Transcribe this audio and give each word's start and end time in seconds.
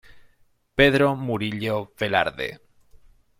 Pedro 0.73 1.15
Murillo 1.15 1.91
Velarde. 1.95 2.59